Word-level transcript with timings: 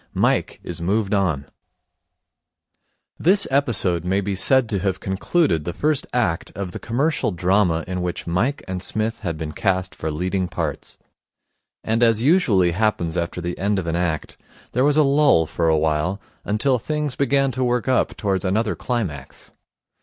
Mike 0.15 0.59
is 0.63 0.81
Moved 0.81 1.13
On 1.13 1.45
This 3.19 3.47
episode 3.51 4.03
may 4.03 4.19
be 4.19 4.33
said 4.33 4.67
to 4.69 4.79
have 4.79 4.99
concluded 4.99 5.63
the 5.63 5.73
first 5.73 6.07
act 6.11 6.51
of 6.57 6.71
the 6.71 6.79
commercial 6.79 7.29
drama 7.31 7.83
in 7.87 8.01
which 8.01 8.25
Mike 8.25 8.63
and 8.67 8.81
Psmith 8.81 9.19
had 9.19 9.37
been 9.37 9.51
cast 9.51 9.93
for 9.93 10.09
leading 10.09 10.47
parts. 10.47 10.97
And, 11.83 12.01
as 12.01 12.23
usually 12.23 12.71
happens 12.71 13.15
after 13.15 13.41
the 13.41 13.55
end 13.59 13.77
of 13.77 13.85
an 13.85 13.95
act, 13.95 14.37
there 14.71 14.83
was 14.83 14.97
a 14.97 15.03
lull 15.03 15.45
for 15.45 15.69
a 15.69 15.77
while 15.77 16.19
until 16.43 16.79
things 16.79 17.15
began 17.15 17.51
to 17.51 17.63
work 17.63 17.87
up 17.87 18.17
towards 18.17 18.43
another 18.43 18.73
climax. 18.75 19.51